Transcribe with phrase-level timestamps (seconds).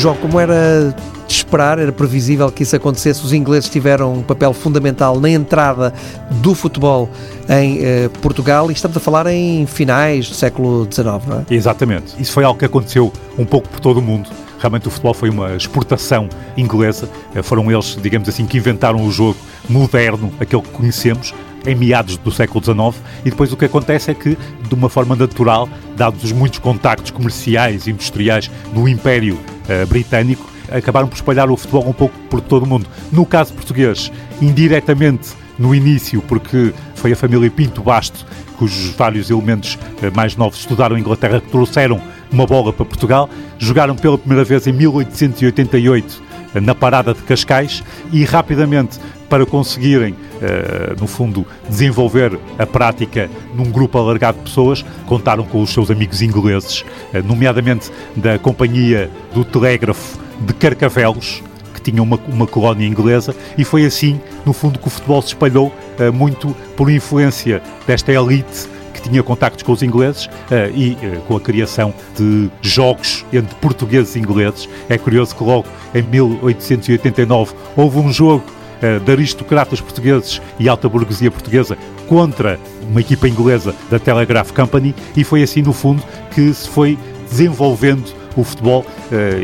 [0.00, 0.94] João, como era
[1.28, 3.22] de esperar, era previsível que isso acontecesse.
[3.22, 5.92] Os ingleses tiveram um papel fundamental na entrada
[6.40, 7.06] do futebol
[7.46, 11.54] em eh, Portugal e estamos a falar em finais do século XIX, não é?
[11.54, 12.14] Exatamente.
[12.18, 14.30] Isso foi algo que aconteceu um pouco por todo o mundo.
[14.58, 17.06] Realmente o futebol foi uma exportação inglesa.
[17.34, 19.36] Eh, foram eles, digamos assim, que inventaram o jogo
[19.68, 21.34] moderno, aquele que conhecemos,
[21.66, 25.14] em meados do século XIX, e depois o que acontece é que, de uma forma
[25.14, 29.38] natural, dados os muitos contactos comerciais e industriais no Império
[29.70, 32.86] uh, Britânico, acabaram por espalhar o futebol um pouco por todo o mundo.
[33.10, 34.10] No caso português,
[34.40, 40.58] indiretamente no início, porque foi a família Pinto Basto, cujos vários elementos uh, mais novos
[40.58, 46.10] estudaram em Inglaterra, que trouxeram uma bola para Portugal, jogaram pela primeira vez em 1888
[46.10, 48.98] uh, na parada de Cascais e rapidamente
[49.28, 55.62] para conseguirem, uh, no fundo, desenvolver a prática num grupo alargado de pessoas, contaram com
[55.62, 56.84] os seus amigos ingleses,
[57.14, 63.64] uh, nomeadamente da Companhia do Telégrafo de Carcavelos, que tinha uma, uma colónia inglesa, e
[63.64, 68.68] foi assim, no fundo, que o futebol se espalhou uh, muito por influência desta elite
[69.00, 73.54] que tinha contactos com os ingleses uh, e uh, com a criação de jogos entre
[73.56, 74.68] portugueses e ingleses.
[74.88, 78.44] É curioso que logo em 1889 houve um jogo
[78.82, 84.94] uh, de aristocratas portugueses e alta burguesia portuguesa contra uma equipa inglesa da Telegraph Company
[85.16, 86.02] e foi assim, no fundo,
[86.34, 88.86] que se foi desenvolvendo o futebol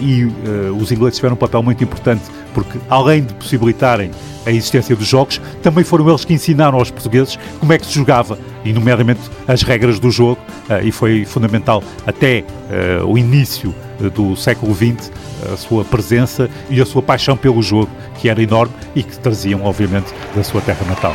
[0.00, 0.24] e
[0.80, 2.22] os ingleses tiveram um papel muito importante
[2.54, 4.10] porque, além de possibilitarem
[4.46, 7.94] a existência dos jogos, também foram eles que ensinaram aos portugueses como é que se
[7.94, 13.74] jogava, e nomeadamente as regras do jogo, eh, e foi fundamental até eh, o início
[14.00, 15.10] eh, do século XX
[15.52, 17.88] a sua presença e a sua paixão pelo jogo,
[18.18, 21.14] que era enorme e que traziam, obviamente, da sua terra natal.